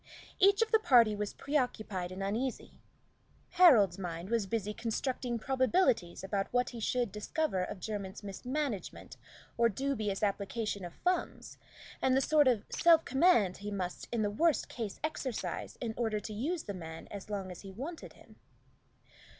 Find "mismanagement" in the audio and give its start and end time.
8.23-9.17